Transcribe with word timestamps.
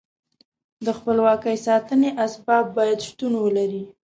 د 0.85 0.87
خپلواکۍ 0.97 1.57
ساتنې 1.67 2.09
اسباب 2.25 2.65
باید 2.77 2.99
شتون 3.07 3.33
ولري. 3.43 3.83